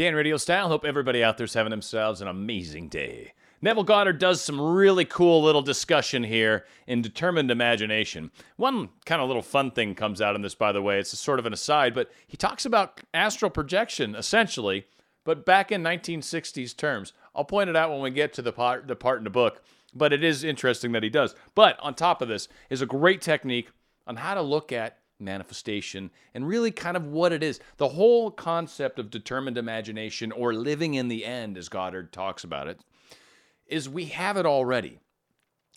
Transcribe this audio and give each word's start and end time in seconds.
Dan 0.00 0.14
Radio 0.14 0.38
Style. 0.38 0.68
Hope 0.68 0.86
everybody 0.86 1.22
out 1.22 1.36
there's 1.36 1.52
having 1.52 1.72
themselves 1.72 2.22
an 2.22 2.26
amazing 2.26 2.88
day. 2.88 3.34
Neville 3.60 3.84
Goddard 3.84 4.18
does 4.18 4.40
some 4.40 4.58
really 4.58 5.04
cool 5.04 5.42
little 5.42 5.60
discussion 5.60 6.22
here 6.22 6.64
in 6.86 7.02
Determined 7.02 7.50
Imagination. 7.50 8.30
One 8.56 8.88
kind 9.04 9.20
of 9.20 9.28
little 9.28 9.42
fun 9.42 9.72
thing 9.72 9.94
comes 9.94 10.22
out 10.22 10.34
in 10.34 10.40
this, 10.40 10.54
by 10.54 10.72
the 10.72 10.80
way. 10.80 10.98
It's 10.98 11.18
sort 11.18 11.38
of 11.38 11.44
an 11.44 11.52
aside, 11.52 11.92
but 11.92 12.10
he 12.26 12.38
talks 12.38 12.64
about 12.64 13.02
astral 13.12 13.50
projection, 13.50 14.14
essentially, 14.14 14.86
but 15.22 15.44
back 15.44 15.70
in 15.70 15.82
1960s 15.82 16.74
terms. 16.74 17.12
I'll 17.34 17.44
point 17.44 17.68
it 17.68 17.76
out 17.76 17.90
when 17.90 18.00
we 18.00 18.10
get 18.10 18.32
to 18.32 18.40
the 18.40 18.52
part, 18.52 18.88
the 18.88 18.96
part 18.96 19.18
in 19.18 19.24
the 19.24 19.28
book, 19.28 19.62
but 19.94 20.14
it 20.14 20.24
is 20.24 20.44
interesting 20.44 20.92
that 20.92 21.02
he 21.02 21.10
does. 21.10 21.34
But 21.54 21.78
on 21.80 21.92
top 21.92 22.22
of 22.22 22.28
this 22.28 22.48
is 22.70 22.80
a 22.80 22.86
great 22.86 23.20
technique 23.20 23.68
on 24.06 24.16
how 24.16 24.32
to 24.32 24.40
look 24.40 24.72
at 24.72 24.99
manifestation 25.20 26.10
and 26.34 26.48
really 26.48 26.70
kind 26.70 26.96
of 26.96 27.06
what 27.06 27.32
it 27.32 27.42
is. 27.42 27.60
The 27.76 27.88
whole 27.88 28.30
concept 28.30 28.98
of 28.98 29.10
determined 29.10 29.58
imagination 29.58 30.32
or 30.32 30.52
living 30.52 30.94
in 30.94 31.08
the 31.08 31.24
end, 31.24 31.56
as 31.58 31.68
Goddard 31.68 32.12
talks 32.12 32.44
about 32.44 32.68
it, 32.68 32.80
is 33.66 33.88
we 33.88 34.06
have 34.06 34.36
it 34.36 34.46
already. 34.46 34.98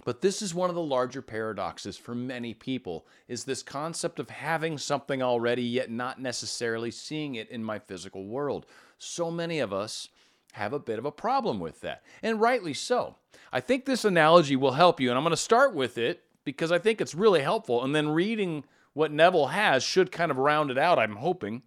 But 0.05 0.22
this 0.22 0.41
is 0.41 0.53
one 0.53 0.70
of 0.70 0.76
the 0.76 0.81
larger 0.81 1.22
paradoxes 1.22 1.98
for 1.98 2.16
many 2.16 2.53
people 2.53 3.05
is 3.27 3.44
this 3.44 3.64
concept 3.64 4.20
of 4.20 4.30
having 4.30 4.77
something 4.77 5.22
already 5.22 5.64
yet 5.64 5.91
not 5.91 6.20
necessarily 6.20 6.91
seeing 6.91 7.36
it 7.36 7.50
in 7.50 7.64
my 7.64 7.80
physical 7.80 8.25
world. 8.25 8.66
So 8.98 9.30
many 9.30 9.59
of 9.59 9.72
us 9.72 10.09
have 10.53 10.73
a 10.73 10.80
bit 10.80 11.00
of 11.00 11.05
a 11.05 11.12
problem 11.12 11.59
with 11.59 11.81
that, 11.81 12.03
and 12.22 12.41
rightly 12.41 12.73
so. 12.73 13.16
I 13.52 13.59
think 13.59 13.86
this 13.86 14.05
analogy 14.05 14.55
will 14.55 14.73
help 14.73 15.00
you, 15.00 15.09
and 15.09 15.17
I'm 15.17 15.23
going 15.23 15.31
to 15.31 15.38
start 15.38 15.73
with 15.73 15.98
it 15.98 16.23
because 16.44 16.72
I 16.72 16.80
think 16.80 17.00
it's 17.00 17.16
really 17.16 17.41
helpful, 17.41 17.84
and 17.84 17.95
then 17.95 18.09
reading 18.09 18.64
what 18.93 19.11
Neville 19.11 19.47
has 19.47 19.83
should 19.83 20.11
kind 20.11 20.31
of 20.31 20.38
round 20.38 20.71
it 20.71 20.77
out, 20.77 20.99
I'm 20.99 21.17
hoping. 21.17 21.63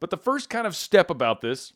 But 0.00 0.10
the 0.10 0.16
first 0.16 0.50
kind 0.50 0.66
of 0.66 0.76
step 0.76 1.10
about 1.10 1.40
this 1.40 1.72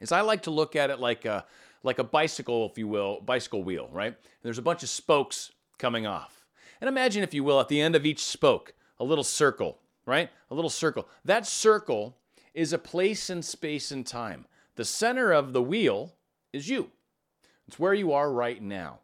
is 0.00 0.12
I 0.12 0.20
like 0.20 0.42
to 0.42 0.50
look 0.50 0.76
at 0.76 0.90
it 0.90 1.00
like 1.00 1.24
a 1.24 1.44
like 1.82 1.98
a 1.98 2.04
bicycle, 2.04 2.66
if 2.70 2.78
you 2.78 2.88
will, 2.88 3.20
bicycle 3.20 3.62
wheel, 3.62 3.88
right? 3.92 4.08
And 4.08 4.42
there's 4.42 4.58
a 4.58 4.62
bunch 4.62 4.82
of 4.82 4.88
spokes 4.88 5.52
coming 5.78 6.06
off. 6.06 6.46
And 6.80 6.88
imagine, 6.88 7.22
if 7.22 7.34
you 7.34 7.44
will, 7.44 7.60
at 7.60 7.68
the 7.68 7.80
end 7.80 7.94
of 7.94 8.06
each 8.06 8.24
spoke, 8.24 8.72
a 8.98 9.04
little 9.04 9.22
circle, 9.22 9.78
right? 10.06 10.30
A 10.50 10.54
little 10.54 10.70
circle. 10.70 11.06
That 11.24 11.46
circle 11.46 12.16
is 12.54 12.72
a 12.72 12.78
place 12.78 13.28
in 13.28 13.42
space 13.42 13.90
and 13.90 14.06
time. 14.06 14.46
The 14.76 14.84
center 14.84 15.30
of 15.32 15.52
the 15.52 15.62
wheel 15.62 16.14
is 16.52 16.68
you. 16.68 16.90
It's 17.68 17.78
where 17.78 17.94
you 17.94 18.12
are 18.12 18.32
right 18.32 18.62
now. 18.62 19.00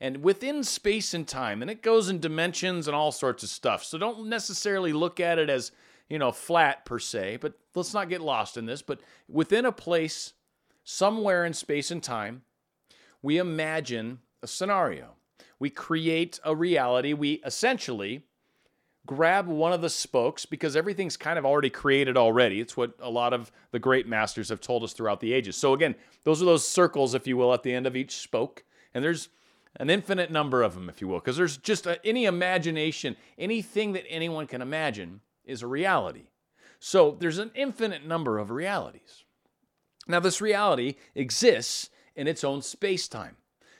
And 0.00 0.22
within 0.22 0.62
space 0.62 1.14
and 1.14 1.26
time, 1.26 1.62
and 1.62 1.70
it 1.70 1.82
goes 1.82 2.08
in 2.08 2.20
dimensions 2.20 2.86
and 2.86 2.94
all 2.94 3.12
sorts 3.12 3.42
of 3.42 3.48
stuff. 3.48 3.84
So 3.84 3.98
don't 3.98 4.28
necessarily 4.28 4.92
look 4.92 5.20
at 5.20 5.38
it 5.38 5.50
as, 5.50 5.72
you 6.08 6.18
know, 6.18 6.32
flat 6.32 6.84
per 6.84 6.98
se, 6.98 7.38
but 7.40 7.54
let's 7.74 7.94
not 7.94 8.08
get 8.08 8.20
lost 8.20 8.56
in 8.56 8.66
this. 8.66 8.82
But 8.82 9.00
within 9.28 9.64
a 9.64 9.72
place 9.72 10.34
somewhere 10.84 11.44
in 11.44 11.52
space 11.52 11.90
and 11.90 12.02
time, 12.02 12.42
we 13.22 13.38
imagine 13.38 14.20
a 14.42 14.46
scenario. 14.46 15.14
We 15.58 15.70
create 15.70 16.38
a 16.44 16.54
reality. 16.54 17.14
We 17.14 17.40
essentially 17.44 18.24
grab 19.06 19.46
one 19.46 19.72
of 19.72 19.80
the 19.80 19.90
spokes 19.90 20.46
because 20.46 20.76
everything's 20.76 21.16
kind 21.16 21.38
of 21.38 21.44
already 21.44 21.70
created 21.70 22.16
already. 22.16 22.60
It's 22.60 22.76
what 22.76 22.94
a 23.00 23.10
lot 23.10 23.32
of 23.32 23.50
the 23.70 23.78
great 23.78 24.06
masters 24.06 24.48
have 24.48 24.60
told 24.60 24.82
us 24.82 24.92
throughout 24.92 25.20
the 25.20 25.32
ages. 25.32 25.56
So, 25.56 25.74
again, 25.74 25.94
those 26.24 26.40
are 26.40 26.46
those 26.46 26.66
circles, 26.66 27.14
if 27.14 27.26
you 27.26 27.36
will, 27.36 27.52
at 27.52 27.62
the 27.62 27.72
end 27.72 27.86
of 27.86 27.96
each 27.96 28.16
spoke. 28.16 28.64
And 28.94 29.02
there's 29.02 29.28
an 29.76 29.90
infinite 29.90 30.30
number 30.30 30.62
of 30.62 30.74
them, 30.74 30.88
if 30.88 31.00
you 31.00 31.08
will, 31.08 31.18
because 31.18 31.36
there's 31.36 31.56
just 31.56 31.86
a, 31.86 32.04
any 32.06 32.24
imagination, 32.26 33.16
anything 33.38 33.92
that 33.92 34.08
anyone 34.08 34.46
can 34.46 34.62
imagine 34.62 35.20
is 35.44 35.62
a 35.62 35.66
reality. 35.66 36.26
So, 36.78 37.16
there's 37.18 37.38
an 37.38 37.50
infinite 37.54 38.06
number 38.06 38.38
of 38.38 38.50
realities. 38.50 39.24
Now, 40.06 40.20
this 40.20 40.40
reality 40.40 40.96
exists 41.14 41.90
in 42.14 42.28
its 42.28 42.44
own 42.44 42.62
space 42.62 43.08
time. 43.08 43.36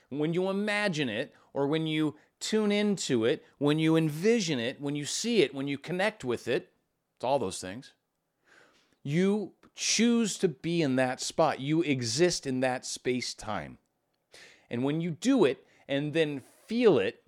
When 0.09 0.33
you 0.33 0.49
imagine 0.49 1.09
it, 1.09 1.33
or 1.53 1.67
when 1.67 1.87
you 1.87 2.15
tune 2.39 2.71
into 2.71 3.25
it, 3.25 3.43
when 3.57 3.79
you 3.79 3.95
envision 3.95 4.59
it, 4.59 4.81
when 4.81 4.95
you 4.95 5.05
see 5.05 5.41
it, 5.41 5.53
when 5.53 5.67
you 5.67 5.77
connect 5.77 6.23
with 6.23 6.47
it, 6.47 6.71
it's 7.15 7.23
all 7.23 7.39
those 7.39 7.59
things. 7.59 7.93
You 9.03 9.53
choose 9.75 10.37
to 10.39 10.47
be 10.47 10.81
in 10.81 10.95
that 10.97 11.21
spot. 11.21 11.59
You 11.59 11.81
exist 11.81 12.45
in 12.45 12.59
that 12.61 12.85
space 12.85 13.33
time. 13.33 13.77
And 14.69 14.83
when 14.83 14.99
you 14.99 15.11
do 15.11 15.45
it 15.45 15.65
and 15.87 16.13
then 16.13 16.41
feel 16.67 16.97
it, 16.97 17.21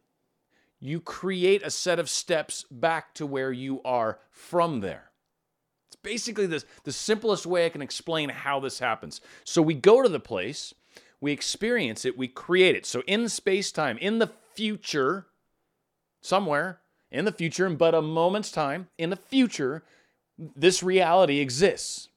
you 0.80 1.00
create 1.00 1.64
a 1.64 1.72
set 1.72 2.00
of 2.00 2.10
steps 2.10 2.66
back 2.70 3.14
to 3.16 3.26
where 3.26 3.52
you 3.52 3.82
are 3.84 4.20
from 4.30 4.82
there 4.82 5.10
It's 5.88 5.96
basically 5.96 6.46
this, 6.46 6.66
the 6.84 6.92
simplest 6.92 7.46
way 7.46 7.66
I 7.66 7.70
can 7.70 7.82
explain 7.82 8.30
how 8.30 8.60
this 8.60 8.80
happens. 8.80 9.22
So 9.44 9.62
we 9.62 9.74
go 9.74 10.02
to 10.04 10.10
the 10.10 10.20
place, 10.20 10.74
we 11.20 11.32
experience 11.32 12.06
it, 12.06 12.18
we 12.18 12.28
create 12.28 12.76
it. 12.76 12.86
So 12.86 13.02
in 13.08 13.28
space 13.30 13.72
time, 13.72 13.98
in 13.98 14.20
the 14.20 14.32
future, 14.54 15.28
somewhere 16.22 16.82
in 17.12 17.26
the 17.26 17.32
future, 17.32 17.66
in 17.66 17.76
but 17.76 17.96
a 17.96 18.02
moment's 18.02 18.52
time, 18.52 18.90
in 18.98 19.10
the 19.10 19.16
future, 19.16 19.84
this 20.38 20.84
reality 20.84 21.40
exists. 21.40 22.10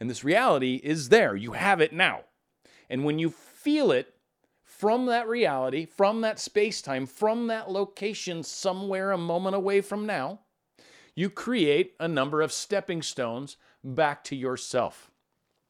And 0.00 0.08
this 0.08 0.24
reality 0.24 0.80
is 0.82 1.10
there. 1.10 1.36
You 1.36 1.52
have 1.52 1.80
it 1.80 1.92
now. 1.92 2.22
And 2.88 3.04
when 3.04 3.18
you 3.18 3.30
feel 3.30 3.90
it 3.90 4.13
from 4.76 5.06
that 5.06 5.28
reality, 5.28 5.86
from 5.86 6.20
that 6.22 6.40
space 6.40 6.82
time, 6.82 7.06
from 7.06 7.46
that 7.46 7.70
location, 7.70 8.42
somewhere 8.42 9.12
a 9.12 9.18
moment 9.18 9.54
away 9.54 9.80
from 9.80 10.04
now, 10.04 10.40
you 11.14 11.30
create 11.30 11.94
a 12.00 12.08
number 12.08 12.42
of 12.42 12.52
stepping 12.52 13.00
stones 13.00 13.56
back 13.84 14.24
to 14.24 14.34
yourself. 14.34 15.12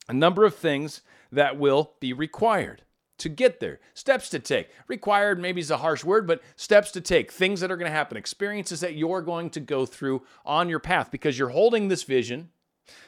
A 0.08 0.14
number 0.14 0.44
of 0.44 0.54
things 0.54 1.02
that 1.30 1.58
will 1.58 1.92
be 2.00 2.14
required 2.14 2.82
to 3.18 3.28
get 3.28 3.60
there. 3.60 3.78
Steps 3.92 4.30
to 4.30 4.38
take. 4.38 4.70
Required 4.88 5.38
maybe 5.38 5.60
is 5.60 5.70
a 5.70 5.76
harsh 5.76 6.02
word, 6.02 6.26
but 6.26 6.42
steps 6.56 6.90
to 6.92 7.00
take. 7.02 7.30
Things 7.30 7.60
that 7.60 7.70
are 7.70 7.76
going 7.76 7.90
to 7.90 7.96
happen. 7.96 8.16
Experiences 8.16 8.80
that 8.80 8.96
you're 8.96 9.22
going 9.22 9.50
to 9.50 9.60
go 9.60 9.84
through 9.84 10.22
on 10.46 10.70
your 10.70 10.80
path 10.80 11.10
because 11.10 11.38
you're 11.38 11.50
holding 11.50 11.88
this 11.88 12.04
vision. 12.04 12.48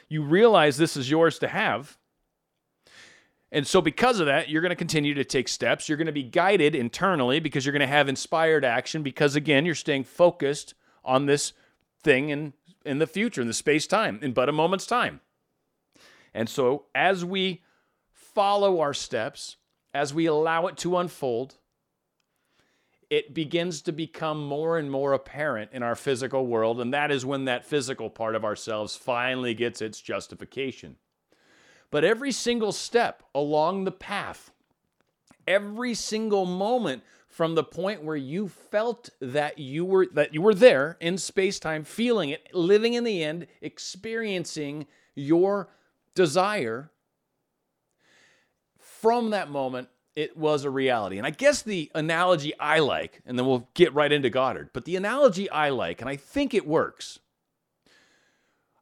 You 0.07 0.23
realize 0.23 0.77
this 0.77 0.95
is 0.95 1.09
yours 1.09 1.39
to 1.39 1.47
have. 1.47 1.97
And 3.51 3.65
so, 3.65 3.79
because 3.81 4.19
of 4.19 4.25
that, 4.25 4.49
you're 4.49 4.61
going 4.61 4.71
to 4.71 4.75
continue 4.75 5.13
to 5.13 5.23
take 5.23 5.47
steps. 5.47 5.87
You're 5.87 5.97
going 5.97 6.07
to 6.07 6.11
be 6.11 6.23
guided 6.23 6.75
internally 6.75 7.39
because 7.39 7.65
you're 7.65 7.73
going 7.73 7.79
to 7.79 7.87
have 7.87 8.09
inspired 8.09 8.65
action 8.65 9.03
because, 9.03 9.35
again, 9.35 9.65
you're 9.65 9.75
staying 9.75 10.03
focused 10.03 10.73
on 11.05 11.25
this 11.25 11.53
thing 12.03 12.29
in, 12.29 12.53
in 12.85 12.99
the 12.99 13.07
future, 13.07 13.41
in 13.41 13.47
the 13.47 13.53
space 13.53 13.87
time, 13.87 14.19
in 14.21 14.33
but 14.33 14.49
a 14.49 14.51
moment's 14.51 14.85
time. 14.85 15.21
And 16.33 16.49
so, 16.49 16.85
as 16.93 17.23
we 17.23 17.63
follow 18.11 18.81
our 18.81 18.93
steps, 18.93 19.55
as 19.93 20.13
we 20.13 20.25
allow 20.25 20.67
it 20.67 20.75
to 20.77 20.97
unfold, 20.97 21.55
it 23.09 23.33
begins 23.33 23.81
to 23.83 23.93
become 23.93 24.45
more 24.45 24.77
and 24.77 24.91
more 24.91 25.13
apparent 25.13 25.71
in 25.71 25.81
our 25.81 25.95
physical 25.95 26.45
world. 26.45 26.81
And 26.81 26.93
that 26.93 27.11
is 27.11 27.25
when 27.25 27.45
that 27.45 27.65
physical 27.65 28.09
part 28.09 28.35
of 28.35 28.43
ourselves 28.43 28.97
finally 28.97 29.53
gets 29.53 29.81
its 29.81 30.01
justification. 30.01 30.97
But 31.89 32.03
every 32.03 32.31
single 32.31 32.71
step 32.71 33.23
along 33.33 33.83
the 33.85 33.91
path, 33.91 34.51
every 35.47 35.93
single 35.93 36.45
moment 36.45 37.03
from 37.29 37.55
the 37.55 37.63
point 37.63 38.03
where 38.03 38.15
you 38.15 38.47
felt 38.47 39.09
that 39.21 39.59
you 39.59 39.85
were 39.85 40.07
that 40.13 40.33
you 40.33 40.41
were 40.41 40.55
there 40.55 40.97
in 40.99 41.17
space-time 41.17 41.83
feeling 41.83 42.29
it 42.29 42.53
living 42.53 42.95
in 42.95 43.03
the 43.03 43.23
end 43.23 43.45
experiencing 43.61 44.87
your 45.13 45.69
desire 46.15 46.89
from 48.79 49.29
that 49.29 49.51
moment 49.51 49.87
it 50.15 50.35
was 50.35 50.63
a 50.63 50.69
reality. 50.69 51.19
And 51.19 51.27
i 51.27 51.29
guess 51.29 51.61
the 51.61 51.91
analogy 51.93 52.57
i 52.59 52.79
like 52.79 53.21
and 53.25 53.37
then 53.37 53.45
we'll 53.45 53.69
get 53.75 53.93
right 53.93 54.11
into 54.11 54.31
goddard 54.31 54.71
but 54.73 54.85
the 54.85 54.95
analogy 54.95 55.47
i 55.51 55.69
like 55.69 56.01
and 56.01 56.09
i 56.09 56.15
think 56.15 56.55
it 56.55 56.65
works 56.65 57.19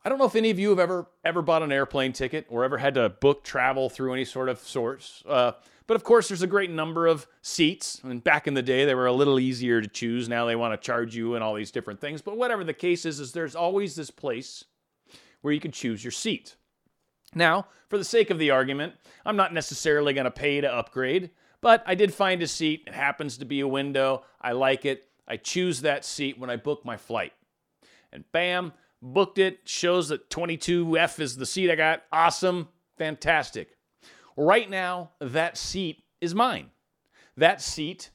I 0.06 0.10
don't 0.10 0.20
know 0.20 0.26
if 0.26 0.36
any 0.36 0.52
of 0.52 0.60
you 0.60 0.70
have 0.70 0.78
ever 0.78 1.08
ever 1.24 1.42
bought 1.42 1.64
an 1.64 1.72
airplane 1.72 2.14
ticket 2.14 2.46
or 2.50 2.64
ever 2.64 2.78
had 2.78 2.94
to 2.94 3.10
book 3.10 3.44
travel 3.44 3.90
through 3.90 4.14
any 4.14 4.24
sort 4.24 4.50
of 4.50 4.60
source. 4.60 5.24
Uh, 5.28 5.54
but 5.88 5.96
of 5.96 6.04
course, 6.04 6.28
there's 6.28 6.44
a 6.44 6.48
great 6.48 6.70
number 6.70 7.08
of 7.08 7.26
seats. 7.42 8.02
And 8.04 8.24
back 8.24 8.48
in 8.48 8.54
the 8.54 8.62
day, 8.62 8.86
they 8.86 8.94
were 8.94 9.08
a 9.08 9.12
little 9.12 9.40
easier 9.40 9.82
to 9.82 9.88
choose. 9.88 10.30
Now 10.30 10.46
they 10.46 10.56
want 10.56 10.80
to 10.80 10.86
charge 10.86 11.16
you 11.16 11.34
and 11.34 11.44
all 11.44 11.56
these 11.56 11.72
different 11.72 12.00
things. 12.00 12.22
But 12.22 12.38
whatever 12.38 12.64
the 12.64 12.74
case 12.74 13.04
is, 13.04 13.20
is 13.20 13.32
there's 13.32 13.56
always 13.56 13.96
this 13.96 14.12
place 14.12 14.64
where 15.42 15.54
you 15.54 15.60
can 15.60 15.72
choose 15.72 16.04
your 16.04 16.12
seat. 16.12 16.56
Now, 17.34 17.68
for 17.90 17.98
the 17.98 18.04
sake 18.04 18.30
of 18.30 18.38
the 18.38 18.52
argument, 18.52 18.94
I'm 19.26 19.36
not 19.36 19.54
necessarily 19.54 20.14
going 20.14 20.26
to 20.26 20.32
pay 20.32 20.62
to 20.62 20.72
upgrade, 20.72 21.32
but 21.62 21.84
I 21.86 21.96
did 21.96 22.14
find 22.14 22.42
a 22.44 22.48
seat. 22.48 22.84
It 22.88 22.94
happens 22.94 23.38
to 23.40 23.46
be 23.46 23.60
a 23.60 23.68
window. 23.68 24.24
I 24.40 24.52
like 24.52 24.86
it. 24.86 25.08
I 25.28 25.38
choose 25.38 25.82
that 25.82 26.06
seat 26.06 26.40
when 26.40 26.52
I 26.52 26.56
book 26.58 26.86
my 26.86 26.96
flight. 26.96 27.34
And 28.12 28.24
bam, 28.32 28.72
booked 29.14 29.38
it, 29.38 29.60
shows 29.66 30.10
that 30.10 30.30
22F 30.30 31.20
is 31.20 31.38
the 31.38 31.46
seat 31.46 31.72
I 31.72 31.76
got. 31.76 32.04
Awesome, 32.12 32.70
fantastic. 32.98 33.78
Right 34.36 34.70
now, 34.70 35.12
that 35.20 35.58
seat 35.58 36.04
is 36.20 36.34
mine. 36.36 36.72
That 37.38 37.62
seat 37.62 38.12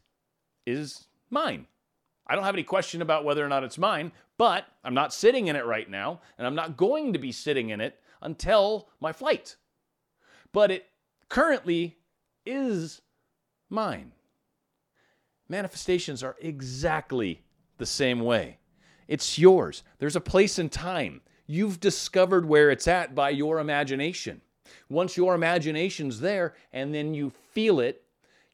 is 0.67 1.07
mine. 1.31 1.67
I 2.27 2.35
don't 2.35 2.45
have 2.45 2.55
any 2.55 2.63
question 2.63 3.03
about 3.03 3.25
whether 3.25 3.45
or 3.45 3.49
not 3.49 3.65
it's 3.65 3.79
mine, 3.79 4.13
but 4.39 4.67
I'm 4.85 4.95
not 4.95 5.13
sitting 5.13 5.49
in 5.49 5.57
it 5.57 5.67
right 5.67 5.89
now, 5.89 6.21
and 6.39 6.47
I'm 6.47 6.55
not 6.55 6.77
going 6.77 7.13
to 7.13 7.19
be 7.19 7.33
sitting 7.33 7.71
in 7.71 7.81
it 7.81 7.99
until 8.23 8.89
my 9.01 9.13
flight. 9.13 9.57
but 10.53 10.71
it 10.71 10.87
currently 11.29 11.97
is 12.45 13.01
mine. 13.69 14.13
Manifestations 15.49 16.23
are 16.23 16.37
exactly 16.41 17.43
the 17.79 17.87
same 17.87 18.21
way. 18.21 18.60
It's 19.11 19.41
yours. 19.41 19.83
There's 19.99 20.15
a 20.15 20.21
place 20.21 20.57
and 20.61 20.71
time. 20.71 21.21
You've 21.49 21.81
discovered 21.81 22.47
where 22.47 22.71
it's 22.71 22.87
at 22.87 23.13
by 23.13 23.31
your 23.31 23.59
imagination. 23.59 24.41
Once 24.89 25.17
your 25.17 25.35
imagination's 25.35 26.21
there 26.21 26.55
and 26.73 26.95
then 26.95 27.13
you 27.13 27.31
feel 27.53 27.81
it, 27.81 28.05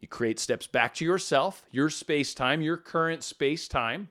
you 0.00 0.08
create 0.08 0.40
steps 0.40 0.66
back 0.66 0.94
to 0.94 1.04
yourself, 1.04 1.62
your 1.70 1.90
space 1.90 2.32
time, 2.32 2.62
your 2.62 2.78
current 2.78 3.22
space 3.22 3.68
time 3.68 4.08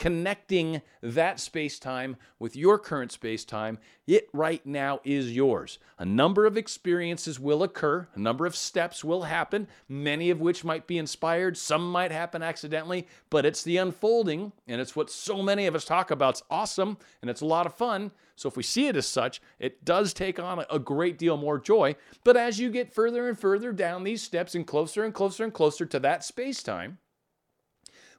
connecting 0.00 0.80
that 1.02 1.38
space 1.38 1.78
time 1.78 2.16
with 2.38 2.56
your 2.56 2.78
current 2.78 3.12
space 3.12 3.44
time, 3.44 3.78
it 4.06 4.30
right 4.32 4.64
now 4.64 4.98
is 5.04 5.30
yours. 5.30 5.78
A 5.98 6.06
number 6.06 6.46
of 6.46 6.56
experiences 6.56 7.38
will 7.38 7.62
occur, 7.62 8.08
a 8.14 8.18
number 8.18 8.46
of 8.46 8.56
steps 8.56 9.04
will 9.04 9.24
happen, 9.24 9.68
many 9.90 10.30
of 10.30 10.40
which 10.40 10.64
might 10.64 10.86
be 10.86 10.96
inspired, 10.96 11.54
some 11.58 11.92
might 11.92 12.10
happen 12.10 12.42
accidentally, 12.42 13.06
but 13.28 13.44
it's 13.44 13.62
the 13.62 13.76
unfolding, 13.76 14.52
and 14.66 14.80
it's 14.80 14.96
what 14.96 15.10
so 15.10 15.42
many 15.42 15.66
of 15.66 15.74
us 15.74 15.84
talk 15.84 16.10
about. 16.10 16.30
It's 16.30 16.42
awesome 16.50 16.96
and 17.20 17.30
it's 17.30 17.42
a 17.42 17.46
lot 17.46 17.66
of 17.66 17.74
fun. 17.74 18.10
So 18.36 18.48
if 18.48 18.56
we 18.56 18.62
see 18.62 18.86
it 18.86 18.96
as 18.96 19.06
such, 19.06 19.42
it 19.58 19.84
does 19.84 20.14
take 20.14 20.40
on 20.40 20.64
a 20.70 20.78
great 20.78 21.18
deal 21.18 21.36
more 21.36 21.58
joy. 21.58 21.94
But 22.24 22.38
as 22.38 22.58
you 22.58 22.70
get 22.70 22.94
further 22.94 23.28
and 23.28 23.38
further 23.38 23.70
down 23.70 24.04
these 24.04 24.22
steps 24.22 24.54
and 24.54 24.66
closer 24.66 25.04
and 25.04 25.12
closer 25.12 25.44
and 25.44 25.52
closer 25.52 25.84
to 25.84 26.00
that 26.00 26.24
space 26.24 26.62
time, 26.62 26.96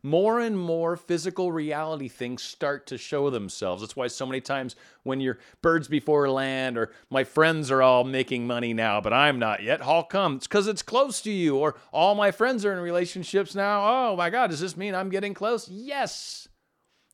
more 0.03 0.39
and 0.39 0.57
more 0.57 0.97
physical 0.97 1.51
reality 1.51 2.07
things 2.07 2.41
start 2.41 2.87
to 2.87 2.97
show 2.97 3.29
themselves. 3.29 3.81
That's 3.81 3.95
why 3.95 4.07
so 4.07 4.25
many 4.25 4.41
times 4.41 4.75
when 5.03 5.21
you're 5.21 5.39
birds 5.61 5.87
before 5.87 6.29
land 6.29 6.77
or 6.77 6.91
my 7.09 7.23
friends 7.23 7.69
are 7.69 7.81
all 7.81 8.03
making 8.03 8.47
money 8.47 8.73
now, 8.73 9.01
but 9.01 9.13
I'm 9.13 9.39
not 9.39 9.63
yet, 9.63 9.81
how 9.81 10.03
come? 10.03 10.37
It's 10.37 10.47
because 10.47 10.67
it's 10.67 10.81
close 10.81 11.21
to 11.21 11.31
you, 11.31 11.57
or 11.57 11.75
all 11.91 12.15
my 12.15 12.31
friends 12.31 12.65
are 12.65 12.73
in 12.73 12.79
relationships 12.79 13.53
now. 13.55 14.11
Oh 14.11 14.15
my 14.15 14.29
God, 14.29 14.49
does 14.49 14.59
this 14.59 14.77
mean 14.77 14.95
I'm 14.95 15.09
getting 15.09 15.33
close? 15.33 15.69
Yes. 15.69 16.47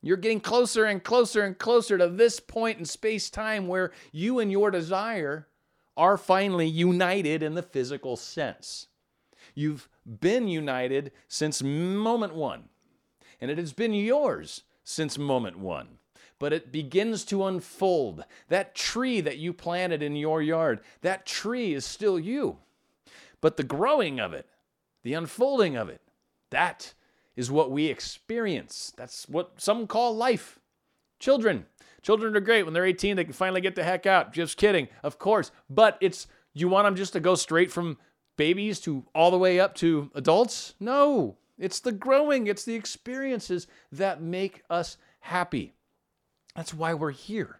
You're 0.02 0.18
getting 0.18 0.40
closer 0.40 0.86
and 0.86 1.04
closer 1.04 1.44
and 1.44 1.58
closer 1.58 1.98
to 1.98 2.08
this 2.08 2.40
point 2.40 2.80
in 2.80 2.86
space 2.86 3.30
time 3.30 3.68
where 3.68 3.92
you 4.12 4.40
and 4.40 4.52
your 4.52 4.72
desire 4.72 5.48
are 5.98 6.18
finally 6.18 6.68
united 6.68 7.42
in 7.42 7.56
the 7.56 7.64
physical 7.64 8.16
sense. 8.16 8.88
You've 9.56 9.90
been 10.06 10.48
united 10.48 11.12
since 11.28 11.64
moment 11.64 12.36
one 12.36 12.70
and 13.40 13.52
it 13.52 13.58
has 13.58 13.74
been 13.74 13.94
yours 13.94 14.64
since 14.84 15.18
moment 15.18 15.60
one. 15.60 16.00
But 16.40 16.54
it 16.54 16.72
begins 16.72 17.26
to 17.26 17.46
unfold. 17.46 18.24
That 18.50 18.76
tree 18.76 19.22
that 19.22 19.38
you 19.38 19.54
planted 19.54 20.04
in 20.04 20.16
your 20.16 20.42
yard, 20.42 20.82
that 21.02 21.26
tree 21.26 21.74
is 21.74 21.86
still 21.86 22.20
you. 22.20 22.58
But 23.42 23.58
the 23.58 23.64
growing 23.64 24.20
of 24.20 24.34
it, 24.34 24.48
the 25.04 25.14
unfolding 25.14 25.76
of 25.76 25.90
it, 25.90 26.02
that 26.52 26.94
is 27.36 27.52
what 27.52 27.72
we 27.72 27.86
experience. 27.86 28.94
That's 28.98 29.28
what 29.30 29.54
some 29.58 29.88
call 29.88 30.16
life. 30.16 30.60
Children. 31.20 31.66
Children 32.02 32.36
are 32.36 32.42
great. 32.42 32.64
When 32.64 32.74
they're 32.74 32.86
18, 32.86 33.16
they 33.16 33.24
can 33.24 33.34
finally 33.34 33.62
get 33.62 33.76
the 33.76 33.84
heck 33.84 34.06
out. 34.06 34.34
Just 34.34 34.58
kidding, 34.58 34.88
of 35.04 35.20
course. 35.20 35.52
But 35.70 35.98
it's, 36.02 36.28
you 36.54 36.68
want 36.70 36.86
them 36.86 36.96
just 36.96 37.14
to 37.14 37.20
go 37.20 37.36
straight 37.36 37.72
from 37.72 37.98
babies 38.38 38.80
to 38.82 39.06
all 39.14 39.32
the 39.32 39.38
way 39.38 39.60
up 39.60 39.76
to 39.76 40.12
adults? 40.16 40.76
No. 40.80 41.38
It's 41.58 41.80
the 41.80 41.92
growing, 41.92 42.48
it's 42.48 42.66
the 42.66 42.76
experiences 42.76 43.68
that 43.92 44.22
make 44.22 44.64
us 44.70 44.98
happy. 45.20 45.74
That's 46.56 46.74
why 46.74 46.94
we're 46.94 47.12
here. 47.12 47.60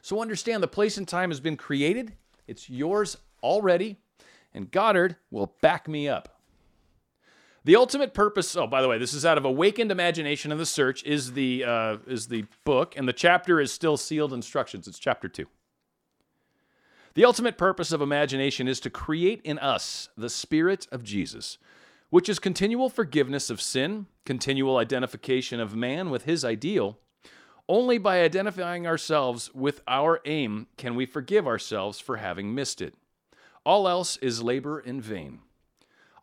So 0.00 0.20
understand 0.20 0.62
the 0.62 0.68
place 0.68 0.96
and 0.96 1.06
time 1.06 1.30
has 1.30 1.40
been 1.40 1.56
created, 1.56 2.14
it's 2.46 2.68
yours 2.68 3.16
already, 3.42 3.96
and 4.54 4.70
Goddard 4.70 5.16
will 5.30 5.54
back 5.60 5.88
me 5.88 6.08
up. 6.08 6.40
The 7.64 7.76
ultimate 7.76 8.12
purpose. 8.12 8.56
Oh, 8.56 8.66
by 8.66 8.82
the 8.82 8.88
way, 8.88 8.98
this 8.98 9.14
is 9.14 9.24
out 9.24 9.38
of 9.38 9.44
Awakened 9.44 9.92
Imagination 9.92 10.50
and 10.50 10.60
the 10.60 10.66
Search. 10.66 11.04
Is 11.04 11.32
the 11.32 11.64
uh, 11.64 11.98
is 12.08 12.26
the 12.26 12.44
book, 12.64 12.94
and 12.96 13.06
the 13.06 13.12
chapter 13.12 13.60
is 13.60 13.72
still 13.72 13.96
sealed 13.96 14.32
instructions. 14.32 14.88
It's 14.88 14.98
chapter 14.98 15.28
two. 15.28 15.46
The 17.14 17.24
ultimate 17.24 17.56
purpose 17.56 17.92
of 17.92 18.02
imagination 18.02 18.66
is 18.66 18.80
to 18.80 18.90
create 18.90 19.40
in 19.44 19.58
us 19.60 20.08
the 20.16 20.30
spirit 20.30 20.88
of 20.90 21.04
Jesus, 21.04 21.58
which 22.12 22.28
is 22.28 22.38
continual 22.38 22.90
forgiveness 22.90 23.48
of 23.48 23.58
sin, 23.58 24.04
continual 24.26 24.76
identification 24.76 25.58
of 25.58 25.74
man 25.74 26.10
with 26.10 26.24
his 26.24 26.44
ideal. 26.44 26.98
Only 27.66 27.96
by 27.96 28.20
identifying 28.20 28.86
ourselves 28.86 29.50
with 29.54 29.80
our 29.88 30.20
aim 30.26 30.66
can 30.76 30.94
we 30.94 31.06
forgive 31.06 31.46
ourselves 31.46 32.00
for 32.00 32.18
having 32.18 32.54
missed 32.54 32.82
it. 32.82 32.92
All 33.64 33.88
else 33.88 34.18
is 34.18 34.42
labor 34.42 34.78
in 34.78 35.00
vain. 35.00 35.38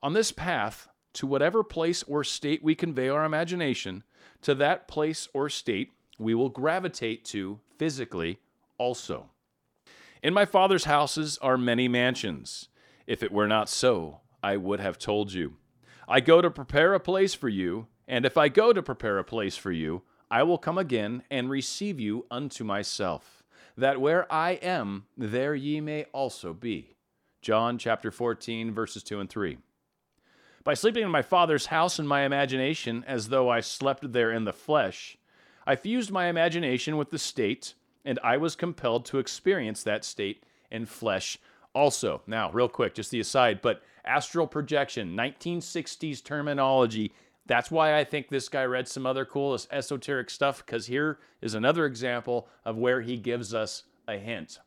On 0.04 0.14
this 0.14 0.32
path, 0.32 0.88
to 1.14 1.26
whatever 1.26 1.64
place 1.64 2.04
or 2.04 2.24
state 2.24 2.64
we 2.64 2.76
convey 2.76 3.10
our 3.10 3.26
imagination, 3.26 4.04
to 4.44 4.54
that 4.54 4.88
place 4.88 5.28
or 5.34 5.50
state 5.50 5.90
we 6.20 6.36
will 6.36 6.50
gravitate 6.50 7.26
to 7.26 7.62
physically 7.80 8.38
also. 8.78 9.32
In 10.22 10.36
my 10.36 10.46
Father's 10.46 10.84
houses 10.84 11.40
are 11.42 11.58
many 11.58 11.88
mansions. 11.88 12.70
If 13.08 13.24
it 13.24 13.32
were 13.32 13.48
not 13.48 13.70
so, 13.70 14.20
I 14.44 14.56
would 14.56 14.82
have 14.82 15.00
told 15.00 15.34
you. 15.34 15.56
I 16.12 16.22
go 16.22 16.42
to 16.42 16.50
prepare 16.50 16.96
a 16.96 17.00
place 17.00 17.36
for 17.36 17.50
you, 17.50 17.86
and 18.08 18.26
if 18.26 18.36
I 18.36 18.50
go 18.50 18.74
to 18.74 18.82
prepare 18.82 19.20
a 19.20 19.24
place 19.24 19.56
for 19.56 19.72
you, 19.72 20.02
I 20.32 20.42
will 20.42 20.58
come 20.58 20.80
again 20.80 21.22
and 21.30 21.52
receive 21.52 22.00
you 22.00 22.26
unto 22.32 22.64
myself, 22.64 23.44
that 23.78 24.02
where 24.02 24.32
I 24.34 24.54
am, 24.54 25.06
there 25.16 25.54
ye 25.54 25.80
may 25.82 26.06
also 26.06 26.52
be. 26.52 26.96
John 27.44 27.78
chapter 27.78 28.10
14, 28.10 28.74
verses 28.74 29.04
2 29.04 29.20
and 29.20 29.30
3. 29.30 29.60
By 30.64 30.74
sleeping 30.74 31.04
in 31.04 31.12
my 31.12 31.22
Father's 31.22 31.68
house 31.68 32.00
in 32.00 32.08
my 32.08 32.24
imagination, 32.24 33.04
as 33.06 33.30
though 33.30 33.48
I 33.48 33.60
slept 33.60 34.12
there 34.12 34.32
in 34.32 34.46
the 34.46 34.52
flesh, 34.52 35.16
I 35.68 35.76
fused 35.76 36.10
my 36.10 36.26
imagination 36.26 36.98
with 36.98 37.12
the 37.12 37.20
state, 37.20 37.76
and 38.04 38.18
I 38.24 38.38
was 38.38 38.56
compelled 38.56 39.06
to 39.06 39.20
experience 39.20 39.84
that 39.84 40.04
state 40.04 40.44
in 40.72 40.88
flesh 40.88 41.38
also. 41.76 42.24
Now, 42.26 42.52
real 42.52 42.68
quick, 42.68 42.96
just 42.96 43.12
the 43.12 43.20
aside, 43.20 43.62
but 43.62 43.84
astral 44.10 44.48
projection, 44.48 45.16
1960s 45.16 46.24
terminology. 46.24 47.14
That's 47.46 47.70
why 47.70 47.98
I 47.98 48.04
think 48.04 48.30
this 48.30 48.50
guy 48.50 48.66
read 48.66 48.88
some 48.88 49.06
other 49.06 49.24
cool 49.24 49.58
esoteric 49.72 50.30
stuff, 50.30 50.66
because 50.66 50.88
here 50.88 51.20
is 51.42 51.54
another 51.54 51.86
example 51.86 52.48
of 52.66 52.78
where 52.78 53.02
he 53.02 53.18
gives 53.18 53.54
us 53.54 53.84
a 54.08 54.18
hint. 54.18 54.60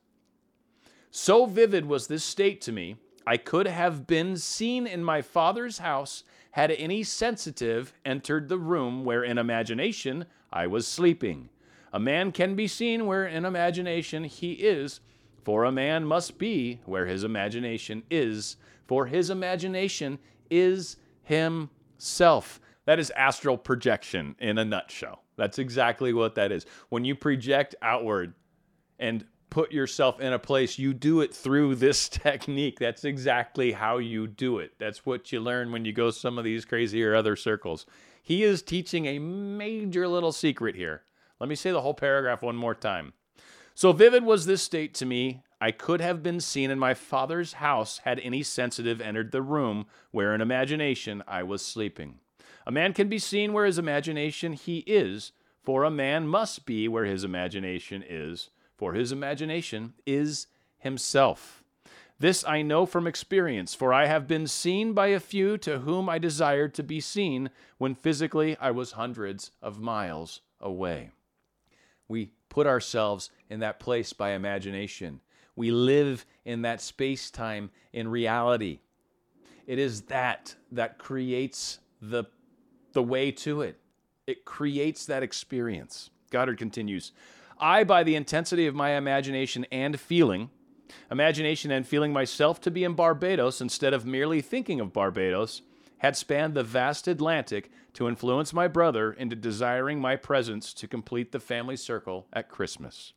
So 1.11 1.47
vivid 1.47 1.87
was 1.87 2.07
this 2.07 2.25
state 2.25 2.61
to 2.63 2.73
me, 2.73 2.97
I 3.27 3.37
could 3.37 3.67
have 3.67 4.07
been 4.07 4.37
seen 4.37 4.87
in 4.87 5.05
my 5.05 5.23
father's 5.23 5.79
house 5.79 6.25
had 6.53 6.71
any 6.71 7.03
sensitive 7.03 7.93
entered 8.05 8.49
the 8.49 8.59
room 8.59 9.05
where 9.05 9.25
in 9.25 9.39
imagination 9.39 10.27
I 10.53 10.67
was 10.67 10.87
sleeping. 10.87 11.49
A 11.93 12.01
man 12.01 12.33
can 12.33 12.55
be 12.55 12.67
seen 12.67 13.07
where 13.07 13.27
in 13.27 13.45
imagination 13.45 14.25
he 14.25 14.53
is, 14.53 15.01
for 15.45 15.65
a 15.65 15.73
man 15.73 16.05
must 16.05 16.39
be 16.39 16.81
where 16.85 17.07
his 17.07 17.25
imagination 17.25 18.03
is, 18.11 18.57
for 18.87 19.07
his 19.07 19.31
imagination 19.31 20.19
is 20.51 20.97
himself. 21.23 22.61
That 22.85 22.99
is 22.99 23.11
astral 23.17 23.59
projection 23.59 24.35
in 24.39 24.59
a 24.59 24.65
nutshell. 24.65 25.23
That's 25.37 25.59
exactly 25.59 26.13
what 26.13 26.35
that 26.35 26.53
is. 26.53 26.67
When 26.89 27.05
you 27.05 27.15
project 27.15 27.75
outward 27.81 28.35
and 28.99 29.25
put 29.51 29.73
yourself 29.73 30.21
in 30.21 30.33
a 30.33 30.39
place, 30.39 30.79
you 30.79 30.95
do 30.95 31.21
it 31.21 31.35
through 31.35 31.77
this 31.77 32.09
technique. 32.09 32.79
That's 32.79 33.05
exactly 33.05 33.73
how 33.73 33.99
you 33.99 34.27
do 34.27 34.59
it. 34.59 34.73
That's 34.79 35.05
what 35.07 35.33
you 35.33 35.41
learn 35.41 35.73
when 35.73 35.85
you 35.85 35.93
go 35.93 36.11
some 36.11 36.39
of 36.39 36.45
these 36.45 36.65
crazy 36.65 37.05
or 37.05 37.15
other 37.15 37.37
circles. 37.37 37.87
He 38.23 38.45
is 38.45 38.63
teaching 38.63 39.07
a 39.07 39.19
major 39.19 40.07
little 40.09 40.33
secret 40.33 40.77
here. 40.77 41.03
Let 41.41 41.49
me 41.49 41.57
say 41.57 41.73
the 41.73 41.81
whole 41.81 41.95
paragraph 41.95 42.43
one 42.43 42.57
more 42.57 42.75
time. 42.75 43.13
So 43.75 43.93
vivid 43.93 44.25
was 44.25 44.47
this 44.47 44.63
state 44.63 44.95
to 44.95 45.07
me, 45.07 45.43
I 45.61 45.71
could 45.71 46.01
have 46.01 46.23
been 46.23 46.41
seen 46.41 46.71
in 46.71 46.79
my 46.79 46.93
father's 46.93 47.55
house 47.55 47.99
had 47.99 48.19
any 48.21 48.43
sensitive 48.43 49.01
entered 49.01 49.33
the 49.33 49.43
room 49.43 49.87
where 50.11 50.35
in 50.35 50.41
imagination 50.41 51.23
I 51.27 51.43
was 51.45 51.65
sleeping. 51.65 52.19
A 52.67 52.73
man 52.73 52.93
can 52.93 53.09
be 53.09 53.19
seen 53.19 53.53
where 53.53 53.65
his 53.65 53.79
imagination 53.79 54.53
he 54.53 54.79
is, 54.79 55.33
for 55.63 55.85
a 55.85 55.91
man 55.91 56.27
must 56.27 56.67
be 56.67 56.89
where 56.89 57.05
his 57.05 57.25
imagination 57.25 58.05
is, 58.09 58.51
for 58.77 58.95
his 58.95 59.13
imagination 59.13 59.95
is 60.05 60.49
himself. 60.79 61.63
This 62.19 62.45
I 62.45 62.63
know 62.63 62.87
from 62.87 63.07
experience, 63.07 63.75
for 63.75 63.93
I 63.93 64.07
have 64.07 64.29
been 64.29 64.47
seen 64.47 64.93
by 64.93 65.09
a 65.09 65.21
few 65.21 65.59
to 65.59 65.81
whom 65.81 66.09
I 66.09 66.19
desired 66.19 66.75
to 66.75 66.83
be 66.83 67.01
seen 67.01 67.51
when 67.79 67.95
physically 67.95 68.57
I 68.61 68.71
was 68.71 68.93
hundreds 68.93 69.51
of 69.61 69.81
miles 69.81 70.41
away. 70.61 71.11
We 72.07 72.33
put 72.53 72.67
ourselves 72.67 73.31
in 73.49 73.61
that 73.61 73.81
place 73.81 74.13
by 74.13 74.33
imagination. 74.33 75.21
We 75.57 75.71
live 75.71 76.27
in 76.45 76.61
that 76.63 76.83
space 76.83 77.31
time 77.31 77.71
in 77.95 78.09
reality. 78.09 78.81
It 79.67 79.79
is 79.79 80.03
that 80.03 80.55
that 80.71 80.99
creates 80.99 81.79
the, 82.03 82.25
the 82.93 83.03
way 83.03 83.31
to 83.33 83.63
it. 83.63 83.81
It 84.27 84.45
creates 84.45 85.07
that 85.07 85.23
experience. 85.23 86.11
Goddard 86.31 86.59
continues 86.59 87.13
I, 87.59 87.85
by 87.85 88.03
the 88.03 88.17
intensity 88.17 88.67
of 88.67 88.75
my 88.75 88.91
imagination 88.91 89.65
and 89.73 89.99
feeling, 89.99 90.51
Imagination 91.11 91.71
and 91.71 91.87
feeling 91.87 92.13
myself 92.13 92.61
to 92.63 92.71
be 92.71 92.85
in 92.85 92.93
Barbados 92.93 93.63
instead 93.63 93.95
of 93.95 94.05
merely 94.05 94.43
thinking 94.43 94.79
of 94.79 94.93
Barbados 94.93 95.63
had 96.03 96.17
spanned 96.17 96.55
the 96.55 96.65
vast 96.65 97.07
Atlantic 97.07 97.71
to 97.95 98.09
influence 98.09 98.53
my 98.53 98.67
brother 98.67 99.13
into 99.13 99.37
desiring 99.37 100.01
my 100.01 100.17
presence 100.17 100.75
to 100.75 100.89
complete 100.89 101.31
the 101.31 101.39
family 101.39 101.77
circle 101.77 102.27
at 102.33 102.49
Christmas. 102.49 103.13